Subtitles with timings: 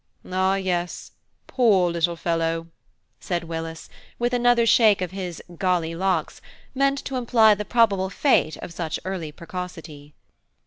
[0.31, 1.11] "Ah, yes,
[1.45, 2.65] poor little fellow,"
[3.19, 6.41] said Willis, with another shake of his "golly locks,"
[6.73, 10.15] meant to imply the probable fate of such early percocity.